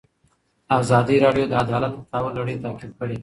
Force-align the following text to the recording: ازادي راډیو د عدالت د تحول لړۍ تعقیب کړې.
ازادي 0.79 1.15
راډیو 1.25 1.45
د 1.49 1.53
عدالت 1.63 1.91
د 1.95 1.99
تحول 2.09 2.33
لړۍ 2.39 2.55
تعقیب 2.63 2.91
کړې. 2.99 3.17